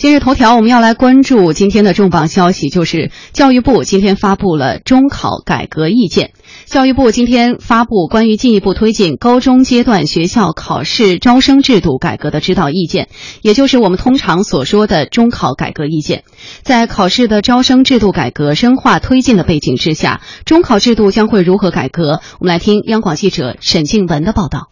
[0.00, 6.32] 今日头条，我们要来关注今天的重磅消息，就是教育部今天发布了中考改革意见。
[6.64, 13.10] 教育部今天发布关于进一步推进高中阶段学校考试招生制度改革的指导意见，
[13.42, 16.24] 也就是我们通常所说的中考改革意见。
[16.62, 22.22] 在考试的招生制度改革深化推进的背景之下，中考制度将会如何改革？
[22.38, 24.70] 我们来听央广记者沈静文的报道。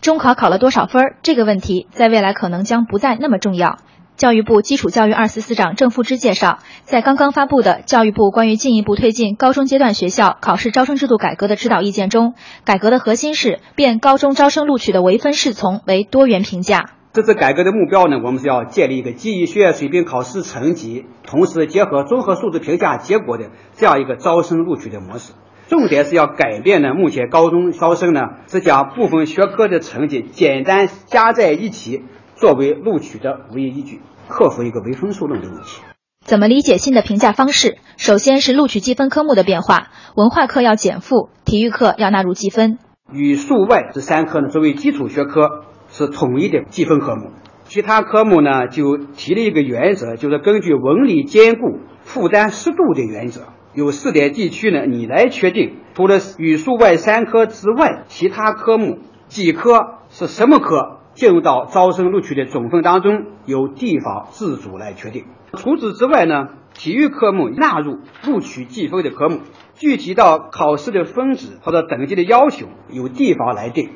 [0.00, 1.16] 中考考了多少分儿？
[1.24, 3.80] 这个问题在未来可能将不再那么重要。
[4.22, 16.90] 教育部基础教育二司司长郑富芝介绍，在刚刚发布的《教育部关于进一步推进高中阶段学校考试招生制度改革的指导意见》中，改革的核心是变高中招生录取的唯分是从为多元评价。
[17.12, 25.32] 这次改革的目标呢，我们是要建立一个基于学业水平考试成绩，同时结合综合素质评价结果的这样一个招生录取的模式。
[25.68, 32.04] 重点是要改变呢，目前高中招生呢是将部分学科的成绩简单加在一起。
[32.42, 35.80] 作为录取的唯一依据，克服一个唯分数论的问题。
[36.26, 37.78] 怎么理解新的评价方式？
[37.96, 42.80] 首先是录取计分科目的变化，文化课要减负，体育课要纳入计分。
[43.12, 47.30] 语数外这三科呢，作为基础学科是统一的计分科目，
[47.62, 55.76] 其他科目呢就提了一个原则，就是根据文理兼顾、负担适度的原则，有试点地区呢你来确定。
[55.94, 59.78] 除了语数外三科之外，其他科目几科
[60.08, 60.98] 是什么科？
[61.14, 65.24] 进入到招生录取的总分当中，由地方自主来确定。
[65.54, 69.40] 除此之外呢，体育科目纳入录取计分的科目，
[69.74, 73.90] 具体到考试的分值或者等级的要求，由地方来定。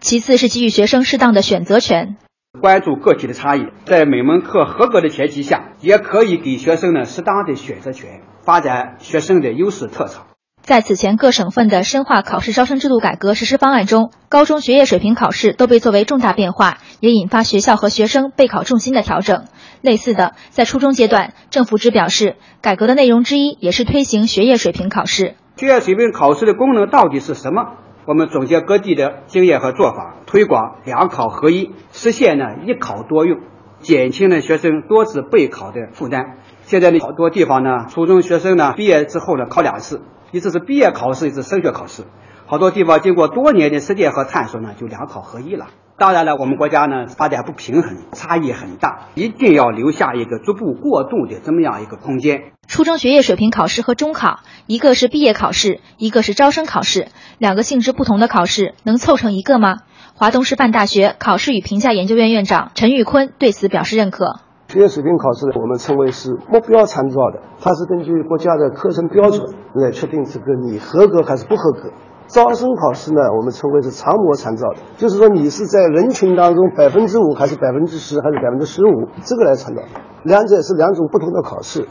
[0.00, 2.16] 其次是给予学生适当的选择权，
[2.60, 10.26] 关注个体的差异，在每门课合格的前提下，也可以给学生呢适当的选择权，发展学生的优势特长。
[10.66, 19.44] 在此前各省份的深化考试招生制度改革实施方案中，高中学业水平考试都被作为重大变化，也引发学校和学生备考重心的调整。
[19.80, 25.36] 类似的，在初中阶段，政府只表示，改革的内容之一也是推行学业水平考试。
[25.56, 27.62] 学业水平考试的功能到底是什么？
[28.04, 33.38] 我们总结各地的经验和做法，推广两考合一，实现呢一考多用，
[33.78, 36.38] 减轻了学生多次备考的负担。
[36.62, 40.02] 现在呢，好多地方呢，初中学生呢毕业之后呢考两次。
[40.32, 42.04] 一次是毕业考试，一次升学考试。
[42.46, 45.66] 好多地方经过多年的实践和探索呢，就两考合一了。
[45.98, 52.52] 当然了，我们国家呢发展不平衡，差异很大，一定要留下一个逐步过渡的这么样一个空间。
[52.68, 59.78] 初中学业水平考试和中考，一个是毕业考试，一个是招生考试，两个性质不同的考试能凑成一个吗？
[60.14, 64.40] 华东师范大学考试与评价研究院院长陈玉坤对此表示认可。
[64.68, 71.88] 学业水平考试，我们称为是目标参照的，它是根据国家的课程标准来确定这个你合格还是不合格。
[72.26, 79.82] 招生考试呢，我们称为是常模参照的，就是说你是在人群当中百分之五还是百分之十还是百分之十五，这个来参照。
[80.24, 81.86] 两者是两种不同的考试，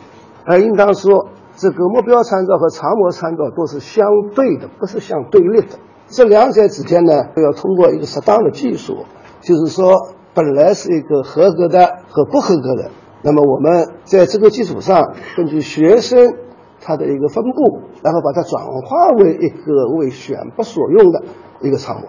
[0.46, 4.06] 而应当说这个目标参照和常模参照都是相
[4.36, 5.78] 对的，不是相对立的。
[6.08, 9.06] 这两者之间呢，要通过一个适当的技术，
[9.40, 10.10] 就是说。
[10.36, 16.34] 本来是一个合格的和不合格的，那么我们在这个基础上，根据学生
[16.80, 21.24] 他的一个分布，然后把它转化为一个为选拔所用的
[21.60, 22.08] 一个场模。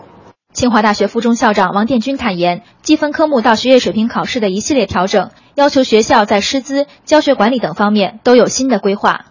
[0.53, 9.23] 清华大学附中校长王殿军坦言，积分科目到学业水平考试的一系列调整，要求学校在师资、教学管理等方面都有新的规划。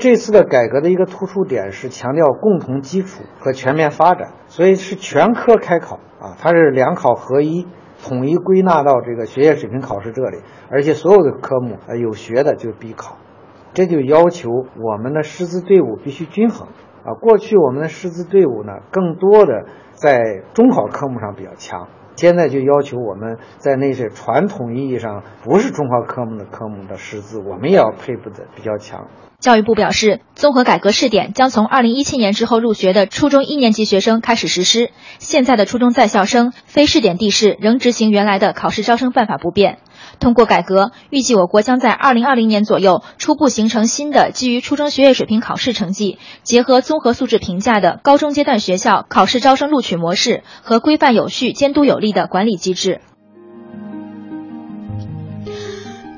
[0.00, 7.66] 这次的改革的一个突出点是强调共同基础和全面发展，所以是全科开考啊，它是两考合一。
[8.02, 10.38] 统一归纳到这个学业水平考试这里，
[10.70, 13.16] 而且所有的科目呃有学的就必考，
[13.74, 16.68] 这就要求我们的师资队伍必须均衡
[17.04, 17.14] 啊。
[17.20, 21.88] 过去我们的师资队伍呢，更多的在中考科目上比较强，
[22.20, 29.08] 现在就要求我们在那些传统意义上不是中华科目的科目的师资，我们也要配备的比较强。
[29.38, 34.90] 教育部表示，综合改革试点将从二零一七年之后入学的初中一年级学生开始实施。
[35.18, 39.78] 现在的初中在校生非试点地市仍执行原来的考试招生办法不变。
[40.20, 53.00] 通过改革，预计我国将在二零二零年左右初步形成新的基于初中学业水平考试成绩，结合综合素质评价的高中阶段学校考试招生录取模式和规范有序、监督有力的管理机制。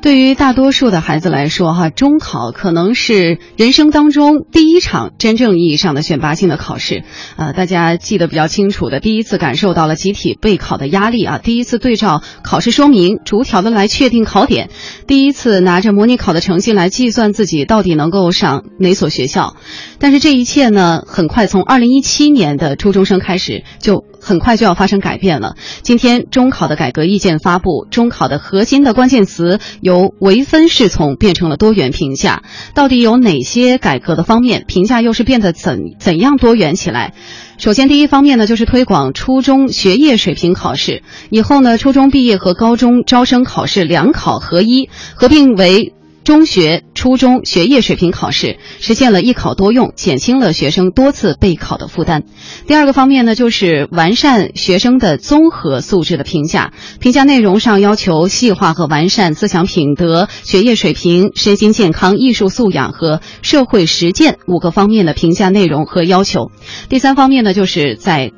[0.02, 7.04] 对于大多数的孩子来说，哈，中考可能是人生当中第一场真正意义上的选拔性的考试。
[7.36, 14.70] 呃，大家记得比较清楚的，第一次感受到了集体备考的压力啊，第一次对照考试说明，逐条的来确定考点，
[15.06, 19.54] 第一次拿着模拟考的成绩来计算自己到底能够上哪所学校。
[20.00, 24.04] 但是这一切呢，很快从二零一七年的初中生开始就。
[24.24, 25.56] 很快就要发生改变了。
[25.82, 32.42] 今天中考的改革意见发布，中考的核心的关键词有由唯分是从变成了多元评价。
[32.74, 34.64] 到底有哪些改革的方面？
[34.66, 37.12] 评价又是变得怎怎样多元起来？
[37.58, 41.02] 首先，第一方面呢，就是推广初中学业水平考试。
[41.28, 45.92] 以后呢，初中毕业和高中招生考试两考合一，合并为。
[46.24, 52.22] 中学、初中学业水平考试实现了一考多用，减轻了学生多次备考的负担。
[52.66, 56.72] 第二个方面呢，就是完善学生的综合素质的评价。
[57.00, 66.50] 评价内容上要求细化和完善思想品德、学业水平、身心健康、艺术素养和社会实践五个方面的评价内容和要求。
[66.88, 68.32] 第三方面呢，就是在。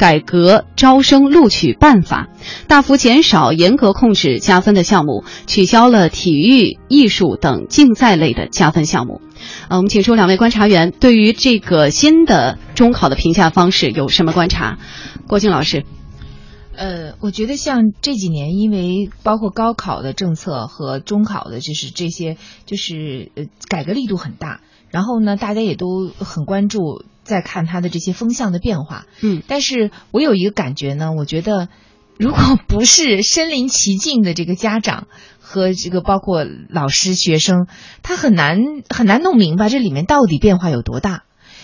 [0.00, 2.30] 改革招生录取办法，
[2.68, 9.20] 大幅减少严格控制加分的项目，取消了体育、艺术等竞赛类的加分项目。
[9.68, 14.78] 呃，我们请出两位观察员，对于这个新的中考的评价方式有什么观察？
[15.26, 15.84] 郭靖老师，
[16.74, 27.04] 呃，我觉得像这几年，因为包括高考的政策和中考的，就是这些，就是呃改革力度很大，然后呢，大家也都很关注。
[27.22, 31.68] 在看他的这些风向的变化，嗯，但是我有一个感觉呢，我觉得
[32.18, 35.06] 如果不是身临其境的这个家长
[35.38, 37.68] 和这个包括老师学生，
[38.02, 38.58] 他很难
[38.88, 41.22] 很难弄明白这里面到底变化有多大。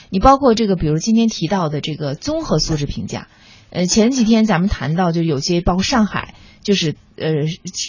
[0.08, 3.26] 你包括这个，比如今天提到的这个综合素质评价，
[3.70, 6.36] 呃，前几天咱们谈到就有些包括上海，
[6.66, 7.32] 就是呃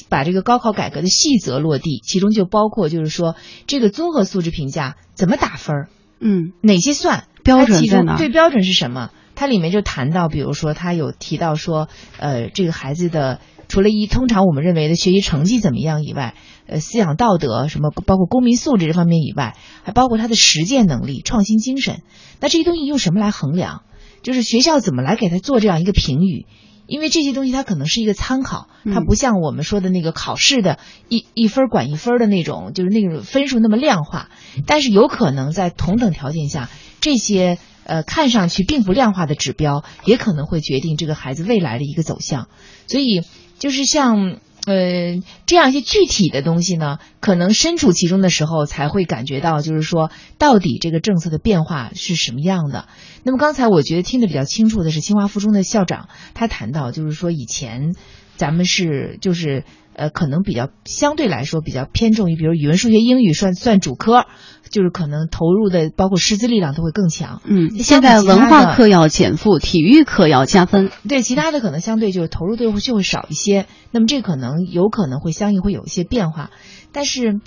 [0.07, 3.35] 把这个高考改革的细则落地，其中就包括就是说
[3.65, 5.89] 这个综合素质评价怎么打分儿，
[6.19, 7.23] 嗯，哪些算。
[7.43, 8.17] 标准在哪？
[8.17, 9.09] 对，标准是什么？
[9.33, 11.87] 它里面就谈到，比如说，他有提到说，
[12.19, 16.35] 呃，这个孩子的除了一通常我们认为的学习成绩怎么样以外，
[16.67, 22.03] 呃，思想道德什么，包括公民素质这方面以外，还包括他的实践能力、创新精神。
[22.39, 23.81] 那这些东西用什么来衡量？
[24.23, 26.45] 就是学校怎么来给他做这样一个评语？
[26.87, 30.79] 因为这些东西它可能是一个参考，它不像我们说的那个考试的
[31.09, 34.29] 一一分管一分的那种，就是那种分数那么量化。
[34.65, 36.69] 但是有可能在同等条件下。
[36.99, 42.47] 这些呃看上去并不量化的指标，也可能会决定这个孩子未来的一个走向。
[42.87, 43.21] 所以，
[43.59, 52.89] 就是像呃这样一些具体的东西呢，可能身处其中的时候才会感觉到，就是说到底这个政策的变化是什么样的。
[53.23, 57.95] 那么刚才我觉得听得比较清楚的是清华附中的校长，他谈到就是说以前
[58.37, 59.65] 咱们是就是。
[59.99, 64.27] 呃，可能比较相对来说比较偏重于，比如语文、数学、英语算算主科，
[64.69, 67.41] 就是可能投入的包括师资力量都会更强。
[67.45, 70.91] 嗯，现在文化课要减负，体育课要加分。
[71.09, 73.65] 对，其他的可能相对就是投入就会就会少一些。
[73.89, 76.51] 那么这可能有可能会相应会有一些变化，
[76.91, 77.39] 但是，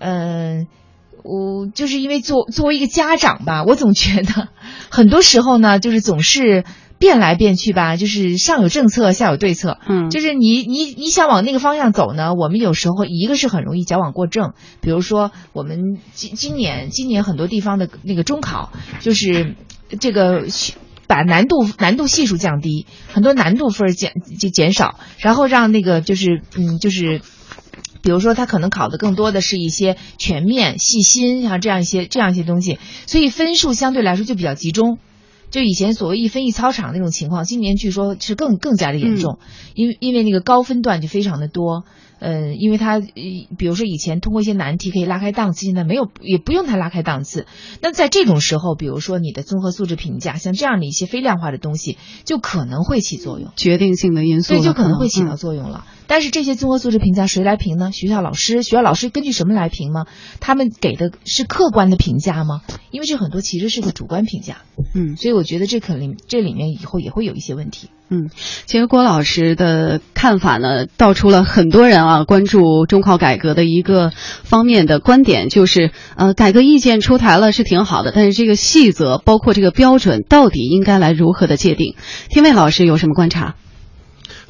[0.00, 0.66] 呃，
[1.22, 4.48] 我就是因为作作为一个家长吧，我总觉得
[4.90, 6.64] 很多时候呢，就是总是。
[7.02, 9.78] 变来变去吧，就是上有政策，下有对策。
[9.88, 14.52] 嗯，就是你你你想往那个方向走呢，我们有时候一个是很容易矫枉过正。
[14.80, 19.56] 比如说，我们今今年今年很多地方的那个中考，就是
[19.98, 20.44] 这个
[21.08, 27.20] 把难度难度系数降低，很多难度分减就减少，然后让那个就是嗯就是，
[28.00, 34.98] 比如说他可能考的更多的是一些全面、细心，像这样一些这样一些东西，所以分数相对来说就比较集中。
[35.52, 39.38] 就以前所谓一分一操场那种情况，今年据说是更更加的严重，
[39.74, 41.84] 因为因为那个高分段就非常的多。
[42.24, 47.46] 嗯，因为他，比如说以前通过一些难题可以拉开档次，现在没有，也不用他拉开档次。
[47.80, 55.84] 那在这种时候，比如说你的综合素质评价，像这样的一些非量化的东西，就可能会起作用，决定性的因素，对，就可能会起到作用了。
[56.06, 57.90] 但是这些综合素质评价谁来评呢？
[57.90, 60.06] 学校老师，学校老师根据什么来评吗？
[60.38, 62.60] 他们给的是客观的评价吗？
[62.92, 64.58] 因为这很多其实是个主观评价。
[64.94, 67.88] 嗯，所以我觉得这肯定这里面以后也会有一些问题。
[68.10, 68.28] 嗯，
[68.66, 81.94] 其实郭老师的看法呢，道出了很多人啊关注中考改革的一个方面的观点，就是呃，改革意见出台了是挺好的，但是这个细则包括这个标准到底应该来如何的界定？
[82.28, 83.56] 天卫老师有什么观察？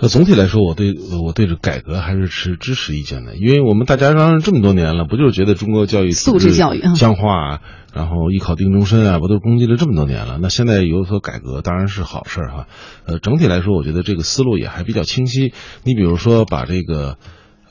[0.04, 7.60] 那总体来说，我对我对这改革还是持支持意见的，因为我们大家嚷嚷这么多年了，不就是觉得中国教育素质教育僵化，
[7.94, 10.38] 然后一考定终身啊，不都攻击了这么多年了？
[10.42, 12.66] 那现在有所改革，当然是好事哈。
[13.06, 15.52] 呃，整体来说，我觉得这个思路也还比较清晰。
[15.84, 17.16] 你比如说，把这个。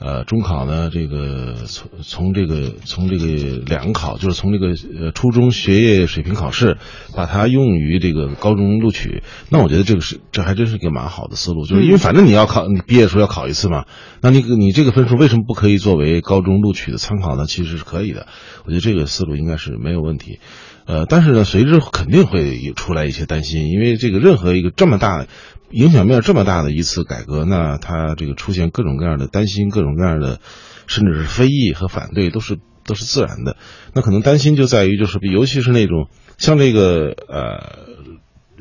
[0.04, 6.76] 呃，中考呢，这个从从这个从这个两考，就是从这个呃初中学业水平考试，
[7.14, 13.84] 把它用于这个高中录取，那我觉得这个是这还真是一个蛮好的思路，就是因为反正你要考，你毕业的时候要考一次嘛，
[14.20, 17.46] 那你你这个分数为什么不可以作为高中录取的参考呢？
[17.46, 18.26] 其实是可以的，
[18.64, 20.40] 我觉得这个思路应该是没有问题。
[20.84, 25.26] 呃，但是呢，随之肯定会出来一些担心，因为这个任何一个这么大
[25.72, 30.38] 影响面这么大的一次改革，那它这个出现各种各样的担心，各种各样的
[30.86, 33.56] 甚至是非议和反对，都是都是自然的。
[33.94, 37.92] 那可能担心就在于，就是尤其是那种像这个呃。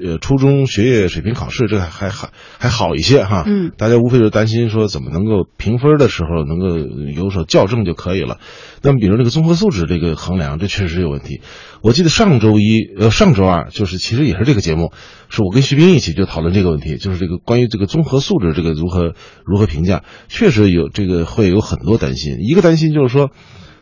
[0.04, 6.78] 呃，初中学业水平考试这还还还好一些哈，嗯，大家无非就担心说怎么能够评分的时候能够
[7.16, 8.40] 有所校正就可以了。
[8.82, 11.42] 那么，比如这个综合素质这个衡量，这确实有问题。
[11.82, 14.92] 我记得上周一呃上周二就是其实也是这个节目，
[15.30, 19.14] 是我跟徐斌一起就讨论这个问题，就是这个关于这个综合素质这个如何
[19.46, 22.38] 如何评价，确实有这个会有很多担心。
[22.40, 23.30] 一个担心就是说，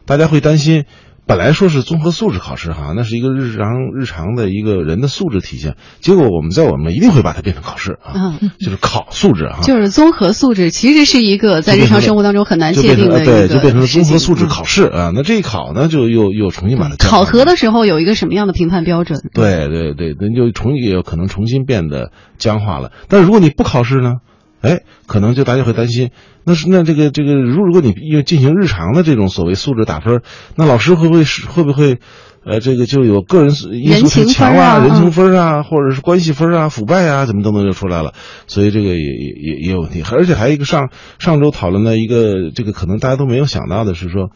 [0.05, 0.85] 大家会担心。
[1.29, 5.75] 本来说是综合素质考试哈，那是一个日常日常的一个人的素质体现。
[6.00, 9.59] 结果我们在我们一定会把它变成考试啊，就是考素质啊。
[9.62, 15.12] 就是综合素质其实是一个在日常生活当中很难界定的一个，对，就变成了综合素质考试啊。
[15.13, 19.21] 那这一考呢，就又又重新把它考核的时候有一个什么样的评判标准？
[19.31, 22.91] 对对对，那就重也有可能重新变得僵化了。
[23.07, 24.15] 但如果你不考试呢？
[24.62, 26.12] 哎，可能就大家会担心，
[26.44, 30.22] 那是那这个这个，如如果你要进行日常的这种所谓素质打分，
[30.56, 32.00] 那老师会不会是会不会，
[32.46, 38.13] 呃，这个就有个人因素很强啊，人情分啊，或者是关系分啊，腐败啊，怎么等等就出来了，
[38.48, 40.04] 所以这个也也也也有问题。
[40.12, 40.89] 而且还有一个上
[41.20, 44.32] 上周讨论的一个这个可能大家都没有想到的是说，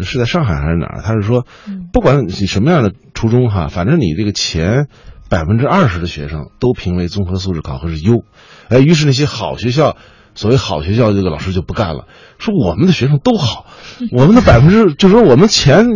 [0.00, 1.02] 是在上海还是哪儿？
[1.02, 1.46] 他是说，
[1.92, 4.88] 不管你什么样的初衷哈，反正你这个前
[5.28, 8.24] 百分之二十的学生都评为综合素质考核是优。
[8.68, 9.96] 哎，于是那些好学校，
[10.34, 12.06] 所谓好学校，这个老师就不干了，
[12.38, 13.66] 说我们的学生都好，
[14.10, 15.86] 我们的百分之，就是说我们前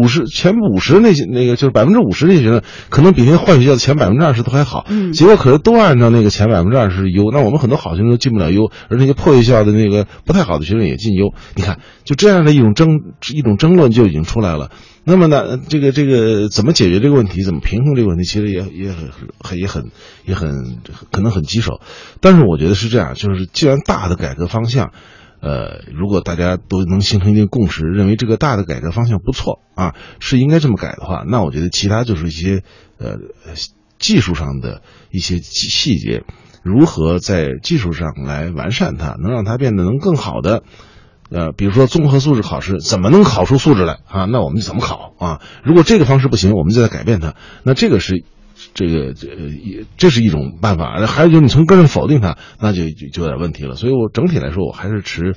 [0.00, 4.84] 五十、前五十那些那个，就是百分之五十那些学生，可能比那些坏学校的前百分之二十都还好。
[4.88, 11.32] 嗯，结果可是都按照那个前百分之二十优，那我们很多好学生都进不了优，而那些破学校的那个不太好的学生也进优。
[11.56, 13.00] 你看，就这样的一种争
[13.34, 14.70] 一种争论就已经出来了。
[15.04, 17.42] 那么呢，这个这个怎么解决这个问题？
[17.42, 18.24] 怎么平衡这个问题？
[18.24, 19.90] 其实也也很很也很
[20.24, 20.78] 也很
[21.10, 21.80] 可能很棘手。
[22.20, 24.92] 但是我觉得是这样，就是既然大的改革方向，
[25.40, 32.62] 呃，如果大家都能形成一定共识，认为这个大的改革方向不错啊，是应该这么改的话，那我觉得其他就是一些
[32.98, 33.16] 呃
[33.98, 36.22] 技术上的一些细节，
[36.62, 40.62] 如何在技术上来完善它，能让它变得能更好的。
[41.32, 44.26] 呃，比如说综合素质考试怎么能考出素质来啊？
[44.26, 45.40] 那我们就怎么考啊？
[45.64, 47.34] 如果这个方式不行，我们就在改变它。
[47.62, 48.22] 那这个是，
[48.74, 51.06] 这个这也这是一种办法。
[51.06, 53.76] 还有就是你从根上否定它，那就就就有点问题了。
[53.76, 55.34] 所以我整体来说，我还是持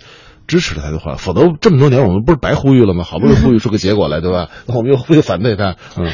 [0.47, 1.15] 支持他的话。
[1.15, 3.03] 否则这么多年我们不是白呼吁了吗？
[3.03, 4.49] 好不容易呼吁出个结果来，对吧？
[4.67, 6.11] 那我们又又反对他，嗯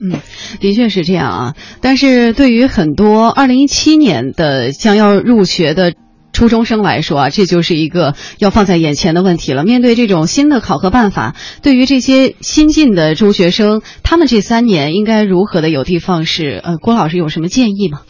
[0.00, 0.20] 嗯，
[0.58, 1.54] 的确是这样啊。
[1.82, 5.92] 但是对于很多二零一七年的将要入学的。
[6.32, 9.64] 初中生来说啊，这就是一个要放在眼前的问题了。
[9.64, 16.60] 面对这种新的考核办法，对于这些新进的中学生，他们这三年应该如何的有的放矢？
[16.62, 18.02] 呃，郭老师有什么建议吗？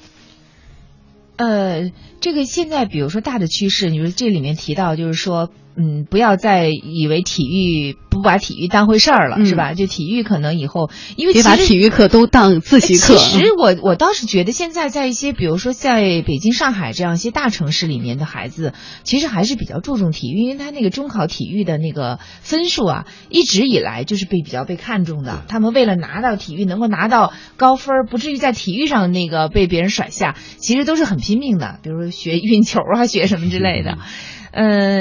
[1.36, 5.50] 呃，这个现在比如说大的趋势，你说这里面提到就是说。
[5.76, 9.72] 嗯，不要再以为体育不把体育当回事儿了，是吧？
[9.72, 13.16] 就体育可能以后，因为别把体育课都当自习课。
[13.16, 25.42] 其实我我倒是觉得，现在在一些比如说在北京、上海这样一些大城市里面的孩子，其实还是比较注重体育，因为他那个中考体育的那个分数啊，一直以来就是被比较被看重的。
[25.48, 33.92] 他们为了拿到体育能够拿到高分，不至于在体育上那个被别人甩下，其实都是很拼命的，比如说学运球啊，学什么之类的。
[33.92, 33.98] 嗯，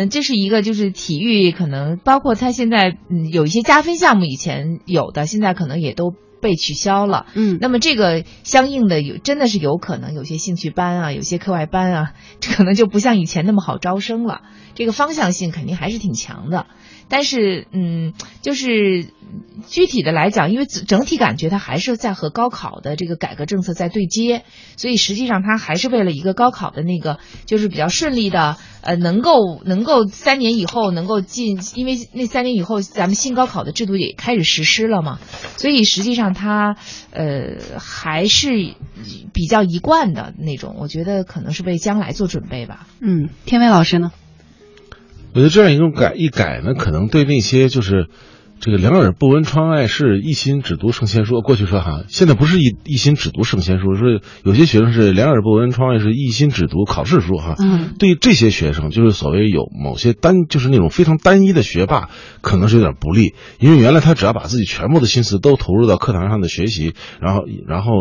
[0.09, 7.25] 这是一个，就是体育可能包括他现在嗯有一些加分项目，以前有的，现在可能也都被取消了。
[7.35, 14.41] 嗯，那么这个相应的有真的是有可能有些兴趣班啊，有些课外班啊，这可能就不像以前那么好招生了。
[14.73, 16.65] 这个方向性肯定还是挺强的，
[17.09, 19.07] 但是嗯，就是
[19.67, 24.43] 具体的来讲，因为整体感觉它还是在和高考的这个改革政策在对接，
[24.77, 28.57] 所以实际上它还是为了一个高考的那个就是比较顺利的。
[28.83, 35.19] 呃，能够能够三年以后能够进，因为那三年以后咱们新高考的制度也开始实施了嘛，
[35.55, 36.75] 所以实际上它
[37.11, 38.49] 呃还是
[39.33, 42.87] 比较一贯的那种，我觉得可能是为将来做准备吧。
[43.01, 44.11] 嗯，天威老师呢？
[45.35, 48.09] 我觉得这样一种改一改呢，可能对那些就是。
[48.61, 51.41] 这个两耳不闻窗外事，一心只读圣贤书。
[51.41, 57.55] 过去说哈，现在不是一一心只读圣贤书，说有些学生是两耳不闻窗外事，一心只读考试书哈。
[57.57, 62.09] 嗯，对这些学生，就是所谓有某些单，就是那种非常单一的学霸，
[62.41, 67.91] 可能是有点不利，因为原来他只要把自己全部的心思都投入到课堂上的学习，然后然后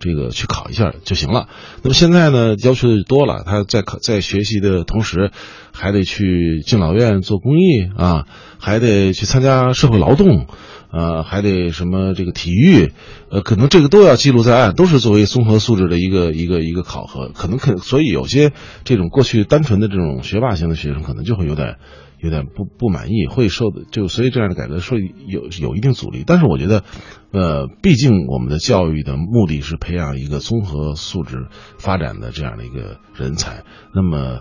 [0.00, 1.46] 这个去考一下就行了。
[1.82, 5.30] 那么现在呢，要求的多了，他在考在学习的同时，
[5.74, 8.24] 还得去敬老院做公益啊，
[8.66, 10.16] 还得去参加社会劳。
[10.16, 10.48] 动，
[10.90, 12.92] 呃，还得什么这个体育，
[13.30, 17.28] 呃，可能这个都要记录在案，都是作为综合素质的一个一个一个考核。
[17.28, 18.50] 可能可所以有些
[18.82, 21.76] 这种过去单纯的这种学霸型的学生，可能就会有点。
[22.18, 26.82] 有点不不满意，会受的就所以这样的改革说有有一定阻力，但是我觉得，
[27.30, 34.40] 呃，毕竟我们的教育的目的是培养一个综合素质发展的这样的一个人才，那么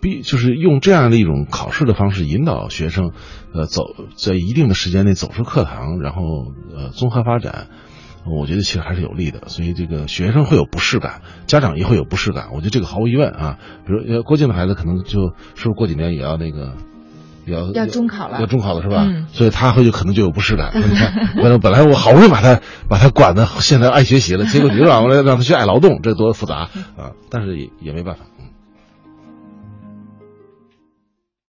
[0.00, 3.12] 必就是用这样的一种考试的方式引导学生，
[3.52, 3.82] 呃，走
[4.16, 6.20] 在一定的时间内走出课堂，然后
[6.74, 7.66] 呃综合发展，
[8.24, 9.42] 我觉得其实还是有利的。
[9.46, 13.58] 所以这个学生会有不适感，家长也会有不适感，我觉得这个毫无疑问啊。
[13.86, 16.74] 比如郭靖的孩子可能就是不是过几年也要那个。
[17.46, 19.08] 要要中考了，要中考了是吧？
[19.32, 20.70] 所以他会就可能就有不适感。
[20.76, 27.16] 你看，本本来我好不容易把他把他管的，现在爱学习了，结果你又让我让他去爱劳动，这多复杂啊！
[27.30, 28.44] 但是也也没办法，嗯。